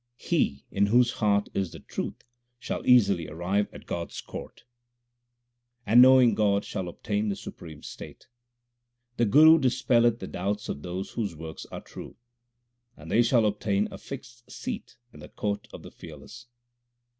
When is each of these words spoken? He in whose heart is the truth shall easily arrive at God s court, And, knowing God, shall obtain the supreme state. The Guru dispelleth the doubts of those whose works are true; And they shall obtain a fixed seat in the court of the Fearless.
He 0.17 0.65
in 0.71 0.87
whose 0.87 1.11
heart 1.11 1.47
is 1.53 1.69
the 1.73 1.79
truth 1.79 2.23
shall 2.57 2.83
easily 2.87 3.27
arrive 3.29 3.67
at 3.71 3.85
God 3.85 4.09
s 4.09 4.19
court, 4.19 4.63
And, 5.85 6.01
knowing 6.01 6.33
God, 6.33 6.65
shall 6.65 6.87
obtain 6.89 7.29
the 7.29 7.35
supreme 7.35 7.83
state. 7.83 8.25
The 9.17 9.25
Guru 9.25 9.59
dispelleth 9.59 10.17
the 10.17 10.25
doubts 10.25 10.69
of 10.69 10.81
those 10.81 11.11
whose 11.11 11.35
works 11.35 11.67
are 11.67 11.81
true; 11.81 12.15
And 12.97 13.11
they 13.11 13.21
shall 13.21 13.45
obtain 13.45 13.89
a 13.91 13.99
fixed 13.99 14.49
seat 14.49 14.97
in 15.13 15.19
the 15.19 15.29
court 15.29 15.67
of 15.71 15.83
the 15.83 15.91
Fearless. 15.91 16.47